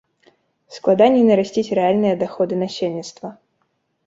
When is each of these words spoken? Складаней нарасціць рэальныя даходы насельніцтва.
Складаней 0.77 1.21
нарасціць 1.29 1.73
рэальныя 1.81 2.15
даходы 2.23 2.53
насельніцтва. 2.63 3.29